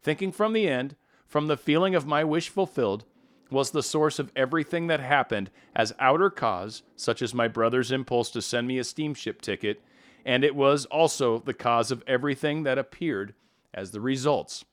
Thinking 0.00 0.30
from 0.30 0.52
the 0.52 0.68
end, 0.68 0.94
from 1.26 1.48
the 1.48 1.56
feeling 1.56 1.96
of 1.96 2.06
my 2.06 2.22
wish 2.22 2.48
fulfilled, 2.48 3.04
was 3.50 3.72
the 3.72 3.82
source 3.82 4.20
of 4.20 4.30
everything 4.36 4.86
that 4.86 5.00
happened 5.00 5.50
as 5.74 5.92
outer 5.98 6.30
cause, 6.30 6.84
such 6.94 7.22
as 7.22 7.34
my 7.34 7.48
brother's 7.48 7.90
impulse 7.90 8.30
to 8.30 8.40
send 8.40 8.68
me 8.68 8.78
a 8.78 8.84
steamship 8.84 9.42
ticket, 9.42 9.82
and 10.24 10.44
it 10.44 10.54
was 10.54 10.86
also 10.86 11.40
the 11.40 11.52
cause 11.52 11.90
of 11.90 12.04
everything 12.06 12.62
that 12.62 12.78
appeared 12.78 13.34
as 13.74 13.90
the 13.90 14.00
results. 14.00 14.64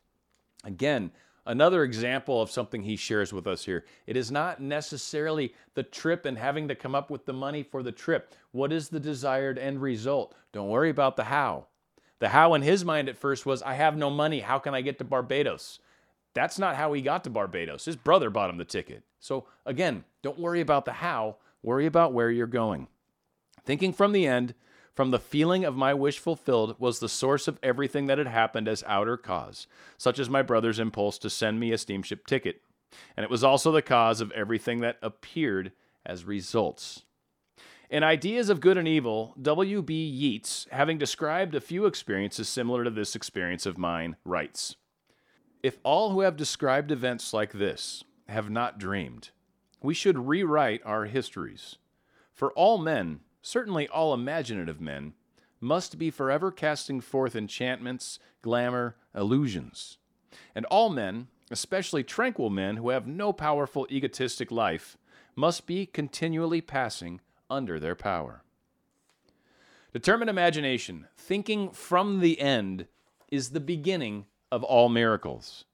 Again, 0.64 1.12
another 1.46 1.84
example 1.84 2.42
of 2.42 2.52
something 2.52 2.84
he 2.84 2.96
shares 2.96 3.34
with 3.34 3.48
us 3.48 3.66
here. 3.66 3.86
It 4.08 4.18
is 4.18 4.32
not 4.32 4.62
necessarily 4.62 5.54
the 5.74 5.84
trip 5.84 6.26
and 6.26 6.38
having 6.38 6.68
to 6.68 6.76
come 6.76 6.96
up 6.96 7.10
with 7.10 7.26
the 7.26 7.34
money 7.34 7.64
for 7.64 7.84
the 7.84 7.92
trip. 7.92 8.34
What 8.52 8.72
is 8.72 8.90
the 8.90 9.00
desired 9.00 9.58
end 9.58 9.82
result? 9.82 10.36
Don't 10.52 10.70
worry 10.70 10.90
about 10.90 11.16
the 11.16 11.26
how. 11.26 11.68
The 12.20 12.30
how 12.30 12.54
in 12.54 12.62
his 12.62 12.84
mind 12.84 13.10
at 13.10 13.18
first 13.18 13.46
was, 13.46 13.62
I 13.62 13.74
have 13.76 13.96
no 13.96 14.10
money. 14.10 14.42
How 14.42 14.60
can 14.60 14.74
I 14.74 14.82
get 14.82 14.98
to 15.00 15.04
Barbados? 15.04 15.80
That's 16.34 16.60
not 16.60 16.76
how 16.76 16.94
he 16.94 17.02
got 17.02 17.24
to 17.24 17.30
Barbados. 17.30 17.86
His 17.86 17.96
brother 17.96 18.30
bought 18.30 18.50
him 18.50 18.58
the 18.58 18.66
ticket. 18.66 19.04
So, 19.20 19.48
again, 19.66 20.04
don't 20.22 20.40
worry 20.40 20.62
about 20.62 20.86
the 20.86 20.94
how, 20.94 21.38
worry 21.64 21.86
about 21.86 22.14
where 22.14 22.30
you're 22.30 22.48
going. 22.48 22.88
Thinking 23.66 23.94
from 23.94 24.12
the 24.12 24.28
end, 24.28 24.54
from 25.00 25.12
the 25.12 25.18
feeling 25.18 25.64
of 25.64 25.78
my 25.78 25.94
wish 25.94 26.20
fulfilled, 26.20 26.76
was 26.78 27.00
the 27.00 27.08
source 27.08 27.48
of 27.48 27.58
everything 27.64 28.08
that 28.08 28.18
had 28.18 28.28
happened 28.28 28.68
as 28.68 28.84
outer 28.86 29.16
cause, 29.16 29.66
such 29.98 30.20
as 30.20 30.30
my 30.30 30.42
brother's 30.42 30.78
impulse 30.78 31.18
to 31.18 31.30
send 31.30 31.58
me 31.58 31.72
a 31.72 31.78
steamship 31.78 32.28
ticket. 32.28 32.64
And 33.16 33.24
it 33.24 33.30
was 33.30 33.42
also 33.42 33.72
the 33.72 33.82
cause 33.82 34.20
of 34.20 34.34
everything 34.34 34.82
that 34.82 34.98
appeared 35.02 35.72
as 36.06 36.26
results. 36.26 37.04
In 37.90 38.04
Ideas 38.04 38.50
of 38.50 38.60
Good 38.60 38.78
and 38.78 38.90
Evil, 38.90 39.36
W.B. 39.42 39.94
Yeats, 39.94 40.68
having 40.70 40.98
described 40.98 41.56
a 41.56 41.62
few 41.62 41.86
experiences 41.86 42.50
similar 42.50 42.84
to 42.84 42.90
this 42.90 43.16
experience 43.16 43.66
of 43.66 43.78
mine, 43.78 44.18
writes 44.26 44.76
if 45.64 45.78
all 45.84 46.10
who 46.10 46.20
have 46.20 46.36
described 46.36 46.92
events 46.92 47.34
like 47.34 47.54
this 47.54 48.04
have 48.28 48.50
not 48.50 48.78
dreamed, 48.78 49.30
we 49.82 49.94
should 49.94 50.28
rewrite 50.28 50.82
our 50.84 51.06
histories. 51.06 51.78
For 52.34 52.52
all 52.52 52.78
men, 52.78 53.22
certainly 53.42 53.88
all 53.88 54.14
imaginative 54.14 54.80
men, 54.82 55.14
must 55.60 55.98
be 55.98 56.10
forever 56.10 56.52
casting 56.52 57.02
forth 57.02 57.36
enchantments, 57.36 58.20
glamour, 58.42 58.96
illusions. 59.14 59.98
And 60.56 60.66
all 60.66 60.90
men, 60.90 61.28
especially 61.52 62.04
tranquil 62.04 62.50
men 62.50 62.78
who 62.78 62.90
have 62.90 63.08
no 63.08 63.34
powerful 63.34 63.88
egotistic 63.90 64.52
life, 64.52 64.98
must 65.36 65.68
be 65.68 65.86
continually 65.86 66.62
passing 66.62 67.22
under 67.50 67.80
their 67.80 67.96
power. 67.96 68.44
Determined 69.94 70.30
imagination, 70.30 71.08
thinking 71.18 71.72
from 71.72 72.20
the 72.20 72.40
end, 72.40 72.88
is 73.32 73.50
the 73.50 73.60
beginning 73.60 74.26
of 74.52 74.64
all 74.64 74.90
miracles. 74.90 75.66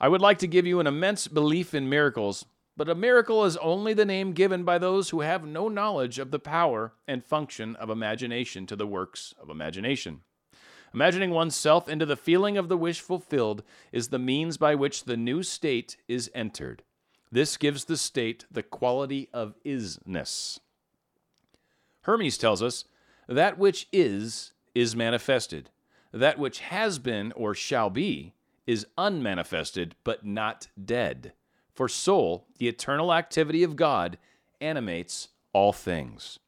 I 0.00 0.08
would 0.08 0.20
like 0.20 0.38
to 0.38 0.46
give 0.46 0.66
you 0.66 0.78
an 0.78 0.86
immense 0.86 1.26
belief 1.26 1.74
in 1.74 1.88
miracles, 1.88 2.44
but 2.78 2.88
a 2.88 2.94
miracle 2.94 3.44
is 3.44 3.56
only 3.58 3.92
the 3.92 4.04
name 4.06 4.32
given 4.32 4.62
by 4.64 4.78
those 4.78 5.10
who 5.10 5.20
have 5.20 5.44
no 5.44 5.68
knowledge 5.68 6.18
of 6.18 6.30
the 6.30 6.38
power 6.38 6.94
and 7.06 7.24
function 7.24 7.76
of 7.76 7.90
imagination 7.90 8.66
to 8.66 8.76
the 8.76 8.86
works 8.86 9.34
of 9.38 9.50
imagination. 9.50 10.20
Imagining 10.94 11.32
oneself 11.32 11.88
into 11.88 12.06
the 12.06 12.16
feeling 12.16 12.56
of 12.56 12.68
the 12.68 12.76
wish 12.78 13.00
fulfilled 13.00 13.62
is 13.92 14.08
the 14.08 14.18
means 14.18 14.56
by 14.56 14.74
which 14.74 15.04
the 15.04 15.16
new 15.16 15.42
state 15.42 15.96
is 16.06 16.30
entered. 16.34 16.82
This 17.30 17.56
gives 17.58 17.84
the 17.84 17.96
state 17.96 18.46
the 18.50 18.62
quality 18.62 19.28
of 19.34 19.54
isness. 19.66 20.60
Hermes 22.02 22.38
tells 22.38 22.62
us 22.62 22.84
that 23.28 23.58
which 23.58 23.88
is, 23.92 24.52
is 24.74 24.96
manifested 24.96 25.68
that 26.12 26.38
which 26.38 26.60
has 26.60 26.98
been 26.98 27.32
or 27.32 27.54
shall 27.54 27.90
be 27.90 28.32
is 28.66 28.86
unmanifested 28.96 29.94
but 30.04 30.24
not 30.24 30.68
dead. 30.82 31.32
For 31.78 31.88
soul, 31.88 32.48
the 32.58 32.66
eternal 32.66 33.14
activity 33.14 33.62
of 33.62 33.76
God, 33.76 34.18
animates 34.60 35.28
all 35.52 35.72
things. 35.72 36.40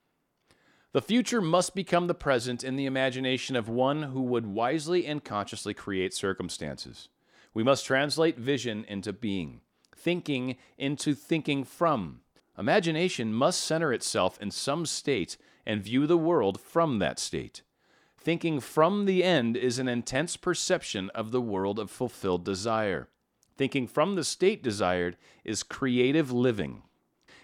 The 0.91 1.01
future 1.01 1.41
must 1.41 1.73
become 1.73 2.09
the 2.09 2.17
present 2.17 2.65
in 2.65 2.75
the 2.75 2.87
imagination 2.87 3.55
of 3.55 3.69
one 3.69 4.03
who 4.03 4.23
would 4.23 4.45
wisely 4.45 5.07
and 5.07 5.23
consciously 5.23 5.73
create 5.73 6.13
circumstances. 6.13 7.11
We 7.55 7.63
must 7.63 7.87
translate 7.87 8.41
vision 8.41 8.85
into 8.89 9.13
being, 9.13 9.61
thinking 9.95 10.57
into 10.77 11.15
thinking 11.15 11.63
from. 11.63 12.23
Imagination 12.59 13.33
must 13.33 13.61
center 13.61 13.93
itself 13.93 14.37
in 14.43 14.51
some 14.51 14.85
state 14.85 15.37
and 15.65 15.81
view 15.81 16.09
the 16.09 16.19
world 16.19 16.61
from 16.61 16.99
that 16.99 17.21
state. 17.21 17.63
Thinking 18.19 18.59
from 18.59 19.05
the 19.05 19.23
end 19.23 19.57
is 19.57 19.79
an 19.79 19.87
intense 19.87 20.37
perception 20.37 21.09
of 21.11 21.31
the 21.31 21.41
world 21.41 21.79
of 21.79 21.89
fulfilled 21.89 22.45
desire. 22.45 23.07
Thinking 23.61 23.89
from 23.89 24.15
the 24.15 24.25
state 24.25 24.63
desired 24.63 25.19
is 25.45 25.63
creative 25.63 26.33
living. 26.33 26.81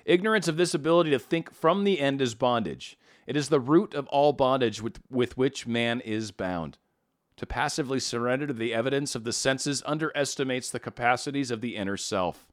Ignorance 0.06 0.48
of 0.48 0.56
this 0.56 0.72
ability 0.72 1.10
to 1.10 1.18
think 1.18 1.52
from 1.52 1.84
the 1.84 2.00
end 2.00 2.22
is 2.22 2.34
bondage. 2.34 2.98
It 3.26 3.36
is 3.36 3.50
the 3.50 3.60
root 3.60 3.92
of 3.92 4.06
all 4.06 4.32
bondage 4.32 4.80
with, 4.80 4.98
with 5.10 5.36
which 5.36 5.66
man 5.66 6.00
is 6.00 6.30
bound. 6.30 6.78
To 7.36 7.44
passively 7.44 8.00
surrender 8.00 8.46
to 8.46 8.54
the 8.54 8.72
evidence 8.72 9.14
of 9.14 9.24
the 9.24 9.32
senses 9.34 9.82
underestimates 9.84 10.70
the 10.70 10.80
capacities 10.80 11.50
of 11.50 11.60
the 11.60 11.76
inner 11.76 11.98
self. 11.98 12.46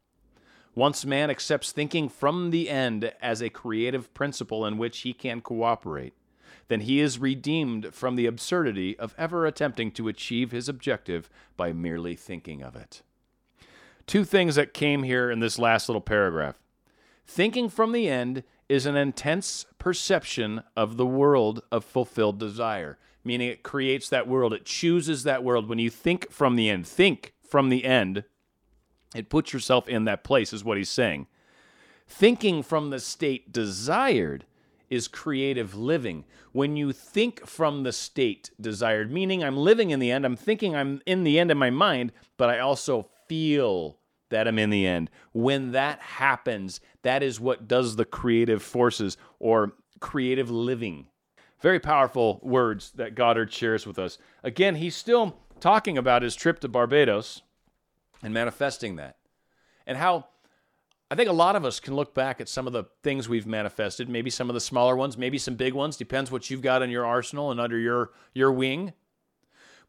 Once 0.75 1.05
man 1.05 1.29
accepts 1.29 1.72
thinking 1.72 2.10
from 2.10 2.51
the 2.51 2.70
end 2.70 3.13
as 3.22 3.41
a 3.41 3.50
creative 3.50 4.13
principle 4.13 4.65
in 4.65 4.77
which 4.77 5.03
he 5.03 5.13
can 5.13 5.39
cooperate, 5.39 6.13
then 6.67 6.82
he 6.82 7.00
is 7.00 7.17
redeemed 7.17 7.93
from 7.93 8.17
the 8.17 8.25
absurdity 8.25 9.00
of 9.00 9.15
ever 9.17 9.46
attempting 9.46 9.89
to 9.89 10.10
achieve 10.10 10.51
his 10.51 10.67
objective 10.67 11.29
by 11.55 11.72
merely 11.72 12.13
thinking 12.13 12.62
of 12.62 12.75
it. 12.75 13.03
Two 14.05 14.24
things 14.25 14.55
that 14.55 14.74
came 14.74 15.03
here 15.03 15.31
in 15.31 15.39
this 15.39 15.57
last 15.57 15.88
little 15.88 16.01
paragraph. 16.01 16.55
Thinking 17.25 17.69
from 17.69 17.93
the 17.93 18.10
end 18.10 18.43
is 18.67 18.86
an 18.86 18.95
intense 18.95 19.65
perception 19.79 20.63
of 20.75 20.98
the 20.98 21.05
world 21.05 21.62
of 21.72 21.86
fulfilled 21.86 22.39
desire, 22.39 22.98
meaning 23.24 23.48
it 23.48 23.63
creates 23.63 24.10
that 24.10 24.27
world, 24.27 24.53
it 24.53 24.65
chooses 24.65 25.24
that 25.24 25.43
world. 25.43 25.69
When 25.69 25.79
you 25.79 25.89
think 25.89 26.31
from 26.31 26.55
the 26.55 26.69
end, 26.69 26.88
think 26.88 27.33
from 27.48 27.69
the 27.69 27.86
end, 27.86 28.25
it 29.15 29.29
puts 29.29 29.53
yourself 29.53 29.88
in 29.88 30.05
that 30.05 30.24
place, 30.24 30.53
is 30.53 30.63
what 30.63 30.77
he's 30.77 30.89
saying. 30.89 31.27
Thinking 32.07 32.63
from 32.63 32.89
the 32.89 33.00
state 33.00 33.51
desired 33.53 34.45
is 34.89 35.07
creative 35.07 35.75
living. 35.75 36.25
When 36.51 36.75
you 36.75 36.91
think 36.91 37.48
from 37.48 37.83
the 37.83 37.91
state 37.91 38.51
desired, 38.60 39.12
meaning 39.12 39.43
I'm 39.43 39.57
living 39.57 39.89
in 39.91 40.00
the 40.00 40.12
end, 40.12 40.25
I'm 40.25 40.36
thinking 40.36 40.75
I'm 40.75 41.01
in 41.05 41.24
the 41.24 41.39
end 41.39 41.51
in 41.51 41.57
my 41.57 41.69
mind, 41.69 42.12
but 42.38 42.50
I 42.50 42.60
also 42.60 43.10
feel 43.27 43.97
that 44.29 44.47
I'm 44.47 44.59
in 44.59 44.69
the 44.69 44.87
end. 44.87 45.09
When 45.31 45.71
that 45.71 45.99
happens, 45.99 46.79
that 47.03 47.21
is 47.23 47.39
what 47.39 47.67
does 47.67 47.95
the 47.95 48.05
creative 48.05 48.63
forces 48.63 49.17
or 49.39 49.73
creative 49.99 50.49
living. 50.49 51.07
Very 51.61 51.79
powerful 51.79 52.39
words 52.41 52.91
that 52.95 53.15
Goddard 53.15 53.53
shares 53.53 53.85
with 53.85 53.97
us. 53.97 54.17
Again, 54.43 54.75
he's 54.75 54.95
still 54.95 55.37
talking 55.59 55.97
about 55.97 56.23
his 56.23 56.35
trip 56.35 56.59
to 56.59 56.67
Barbados 56.67 57.41
and 58.21 58.33
manifesting 58.33 58.97
that. 58.97 59.17
And 59.85 59.97
how 59.97 60.25
I 61.11 61.15
think 61.15 61.29
a 61.29 61.33
lot 61.33 61.55
of 61.55 61.63
us 61.63 61.79
can 61.79 61.95
look 61.95 62.15
back 62.15 62.41
at 62.41 62.49
some 62.49 62.65
of 62.65 62.73
the 62.73 62.85
things 63.03 63.29
we've 63.29 63.45
manifested, 63.45 64.09
maybe 64.09 64.31
some 64.31 64.49
of 64.49 64.55
the 64.55 64.59
smaller 64.59 64.95
ones, 64.95 65.15
maybe 65.15 65.37
some 65.37 65.55
big 65.55 65.73
ones, 65.73 65.95
depends 65.95 66.31
what 66.31 66.49
you've 66.49 66.63
got 66.63 66.81
in 66.81 66.89
your 66.89 67.05
arsenal 67.05 67.51
and 67.51 67.61
under 67.61 67.77
your 67.77 68.11
your 68.33 68.51
wing. 68.51 68.93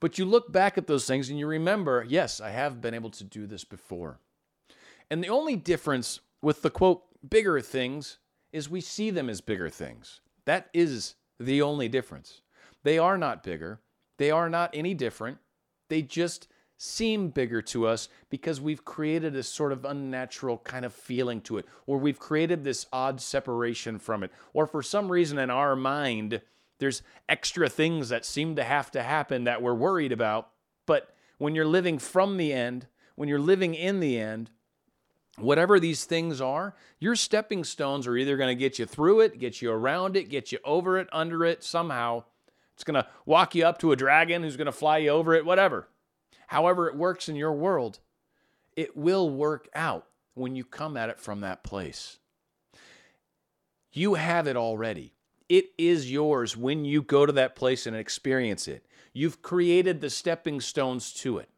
But 0.01 0.19
you 0.19 0.25
look 0.25 0.53
back 0.53 0.77
at 0.79 0.87
those 0.87 1.07
things 1.07 1.31
and 1.31 1.39
you 1.39 1.47
remember, 1.47 2.05
yes, 2.07 2.41
I 2.41 2.51
have 2.51 2.81
been 2.81 2.95
able 2.95 3.11
to 3.11 3.25
do 3.25 3.47
this 3.47 3.65
before. 3.65 4.19
And 5.11 5.23
the 5.23 5.29
only 5.29 5.57
difference 5.57 6.21
with 6.43 6.63
the 6.63 6.71
quote 6.71 7.03
bigger 7.29 7.61
things 7.61 8.19
is 8.53 8.69
we 8.69 8.81
see 8.81 9.11
them 9.11 9.29
as 9.29 9.41
bigger 9.41 9.69
things. 9.69 10.21
That 10.45 10.69
is 10.73 11.15
the 11.41 11.63
only 11.63 11.89
difference. 11.89 12.43
They 12.83 12.99
are 12.99 13.19
not 13.19 13.43
bigger. 13.43 13.81
They 14.19 14.31
are 14.31 14.49
not 14.49 14.71
any 14.75 14.95
different. 14.95 15.39
They 15.89 16.03
just 16.03 16.49
seem 16.77 17.29
bigger 17.29 17.63
to 17.63 17.87
us 17.87 18.09
because 18.31 18.61
we've 18.61 18.85
created 18.85 19.35
a 19.37 19.43
sort 19.43 19.73
of 19.73 19.85
unnatural 19.85 20.59
kind 20.59 20.85
of 20.85 20.93
feeling 20.93 21.41
to 21.43 21.59
it, 21.59 21.67
or 21.87 21.99
we've 21.99 22.19
created 22.19 22.65
this 22.65 22.87
odd 22.93 23.21
separation 23.21 23.99
from 23.99 24.23
it, 24.23 24.31
or 24.53 24.67
for 24.67 24.83
some 24.83 25.11
reason 25.11 25.39
in 25.39 25.51
our 25.51 25.77
mind, 25.77 26.41
there's 26.79 27.03
extra 27.29 27.69
things 27.69 28.09
that 28.09 28.25
seem 28.25 28.57
to 28.57 28.65
have 28.65 28.91
to 28.93 29.03
happen 29.03 29.45
that 29.45 29.63
we're 29.63 29.75
worried 29.75 30.13
about. 30.13 30.51
But 30.87 31.15
when 31.39 31.55
you're 31.55 31.65
living 31.65 31.99
from 31.99 32.37
the 32.37 32.53
end, 32.53 32.87
when 33.15 33.29
you're 33.29 33.39
living 33.39 33.75
in 33.75 34.01
the 34.01 34.19
end, 34.19 34.51
whatever 35.39 35.81
these 35.81 36.05
things 36.05 36.41
are, 36.41 36.75
your 36.99 37.17
stepping 37.17 37.65
stones 37.65 38.07
are 38.07 38.17
either 38.17 38.37
going 38.37 38.57
to 38.57 38.61
get 38.61 38.79
you 38.79 38.87
through 38.87 39.21
it, 39.21 39.39
get 39.39 39.63
you 39.63 39.71
around 39.71 40.17
it, 40.17 40.29
get 40.29 40.53
you 40.53 40.59
over 40.65 40.99
it, 40.99 41.09
under 41.13 41.45
it, 41.45 41.63
somehow. 41.63 42.25
It's 42.75 42.85
going 42.85 43.03
to 43.03 43.07
walk 43.25 43.55
you 43.55 43.65
up 43.65 43.79
to 43.79 43.93
a 43.93 43.97
dragon 43.97 44.43
who's 44.43 44.57
going 44.57 44.67
to 44.67 44.73
fly 44.73 44.99
you 44.99 45.11
over 45.11 45.35
it, 45.35 45.45
whatever 45.45 45.89
however 46.49 46.89
it 46.89 46.97
works 46.97 47.29
in 47.29 47.37
your 47.37 47.53
world, 47.53 48.01
It 48.77 48.97
will 48.97 49.31
work 49.31 49.69
out 49.75 50.07
when 50.35 50.57
you 50.57 50.65
come 50.65 50.97
at 50.97 51.09
it 51.09 51.21
from 51.21 51.41
that 51.41 51.63
place. 51.63 52.19
You 53.93 54.15
have 54.15 54.49
it 54.49 54.57
already. 54.57 55.15
It 55.55 55.67
is 55.79 56.11
yours 56.11 56.57
when 56.57 56.85
you 56.85 57.01
go 57.01 57.25
to 57.25 57.33
that 57.35 57.55
place 57.55 57.87
and 57.87 57.95
experience 57.95 58.67
it. 58.67 58.85
You've 59.13 59.41
created 59.41 60.01
the 60.01 60.11
stepping 60.11 60.61
stones 60.61 61.13
to 61.13 61.39
it. 61.39 61.49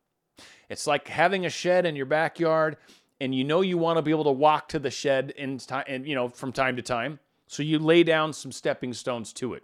It's 0.69 0.87
like 0.87 1.09
having 1.09 1.47
a 1.47 1.49
shed 1.49 1.87
in 1.87 1.97
your 1.97 2.05
backyard 2.05 2.77
and 3.23 3.35
you 3.35 3.43
know 3.43 3.63
you 3.63 3.79
want 3.79 3.97
to 3.97 4.03
be 4.03 4.11
able 4.11 4.25
to 4.25 4.31
walk 4.31 4.69
to 4.69 4.79
the 4.79 4.91
shed 4.91 5.33
in 5.39 5.57
time 5.57 5.85
and 5.89 6.07
you 6.07 6.15
know 6.15 6.29
from 6.29 6.53
time 6.53 6.77
to 6.77 6.83
time. 6.83 7.21
So 7.47 7.63
you 7.63 7.79
lay 7.79 8.03
down 8.03 8.35
some 8.35 8.53
stepping 8.53 8.93
stones 8.93 9.33
to 9.33 9.55
it. 9.55 9.63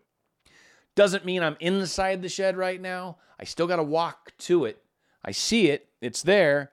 Doesn't 0.94 1.26
mean 1.26 1.42
I'm 1.42 1.58
inside 1.60 2.22
the 2.22 2.30
shed 2.30 2.56
right 2.56 2.80
now. 2.80 3.18
I 3.38 3.44
still 3.44 3.66
got 3.66 3.76
to 3.76 3.82
walk 3.82 4.32
to 4.38 4.64
it. 4.64 4.82
I 5.22 5.32
see 5.32 5.68
it, 5.68 5.90
it's 6.00 6.22
there, 6.22 6.72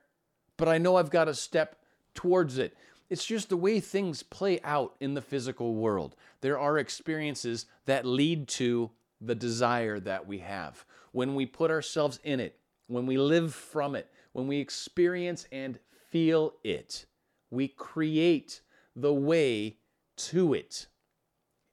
but 0.56 0.66
I 0.66 0.78
know 0.78 0.96
I've 0.96 1.10
got 1.10 1.26
to 1.26 1.34
step 1.34 1.76
towards 2.14 2.56
it. 2.56 2.74
It's 3.10 3.26
just 3.26 3.48
the 3.48 3.56
way 3.56 3.80
things 3.80 4.22
play 4.22 4.60
out 4.62 4.94
in 5.00 5.14
the 5.14 5.20
physical 5.20 5.74
world. 5.74 6.14
There 6.40 6.58
are 6.58 6.78
experiences 6.78 7.66
that 7.86 8.06
lead 8.06 8.46
to 8.48 8.92
the 9.20 9.34
desire 9.34 9.98
that 10.00 10.26
we 10.28 10.38
have. 10.38 10.84
When 11.12 11.34
we 11.34 11.44
put 11.44 11.72
ourselves 11.72 12.20
in 12.22 12.38
it, 12.38 12.56
when 12.86 13.06
we 13.06 13.18
live 13.18 13.52
from 13.52 13.96
it, 13.96 14.08
when 14.32 14.46
we 14.46 14.58
experience 14.58 15.46
and 15.50 15.78
feel 16.10 16.54
it, 16.62 17.06
we 17.50 17.66
create 17.66 18.60
the 18.94 19.12
way 19.12 19.78
to 20.16 20.54
it. 20.54 20.86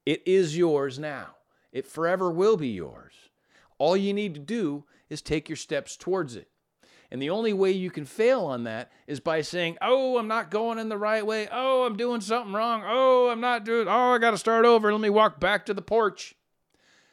It 0.04 0.26
is 0.26 0.56
yours 0.56 0.98
now. 0.98 1.36
It 1.70 1.86
forever 1.86 2.30
will 2.30 2.56
be 2.56 2.68
yours. 2.68 3.14
All 3.78 3.96
you 3.96 4.12
need 4.12 4.34
to 4.34 4.40
do 4.40 4.84
is 5.08 5.22
take 5.22 5.48
your 5.48 5.56
steps 5.56 5.96
towards 5.96 6.34
it. 6.34 6.48
And 7.10 7.22
the 7.22 7.30
only 7.30 7.52
way 7.52 7.70
you 7.70 7.90
can 7.90 8.04
fail 8.04 8.44
on 8.44 8.64
that 8.64 8.92
is 9.06 9.18
by 9.18 9.40
saying, 9.40 9.78
Oh, 9.80 10.18
I'm 10.18 10.28
not 10.28 10.50
going 10.50 10.78
in 10.78 10.88
the 10.88 10.98
right 10.98 11.24
way. 11.24 11.48
Oh, 11.50 11.84
I'm 11.84 11.96
doing 11.96 12.20
something 12.20 12.52
wrong. 12.52 12.82
Oh, 12.84 13.30
I'm 13.30 13.40
not 13.40 13.64
doing, 13.64 13.88
oh, 13.88 14.14
I 14.14 14.18
got 14.18 14.32
to 14.32 14.38
start 14.38 14.66
over. 14.66 14.92
Let 14.92 15.00
me 15.00 15.10
walk 15.10 15.40
back 15.40 15.64
to 15.66 15.74
the 15.74 15.82
porch. 15.82 16.34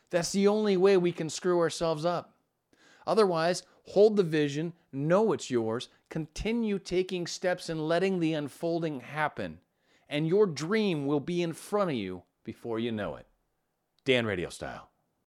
That's 0.10 0.32
the 0.32 0.48
only 0.48 0.78
way 0.78 0.98
we 0.98 1.12
can 1.12 1.30
screw 1.30 1.60
ourselves 1.60 2.06
up. 2.06 2.34
Otherwise, 3.08 3.64
hold 3.84 4.18
the 4.18 4.24
vision, 4.24 4.74
know 4.92 5.32
it's 5.32 5.50
yours, 5.50 5.90
continue 6.10 6.80
taking 6.80 7.28
steps 7.28 7.70
and 7.70 7.88
letting 7.88 8.20
the 8.20 8.34
unfolding 8.34 9.02
happen, 9.02 9.60
and 10.10 10.28
your 10.28 10.46
dream 10.46 11.06
will 11.06 11.20
be 11.20 11.42
in 11.42 11.54
front 11.54 11.92
of 11.92 11.96
you 11.96 12.24
before 12.44 12.80
you 12.80 12.92
know 12.92 13.16
it. 13.16 13.28
Dan 14.06 14.26
Radio 14.26 14.50
Style. 14.50 14.90